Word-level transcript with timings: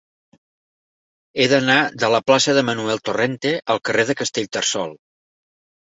He 1.41 1.45
d'anar 1.51 1.75
de 2.03 2.09
la 2.15 2.23
plaça 2.29 2.57
de 2.61 2.65
Manuel 2.71 3.03
Torrente 3.11 3.55
al 3.75 3.85
carrer 3.91 4.07
de 4.11 4.17
Castellterçol. 4.23 4.97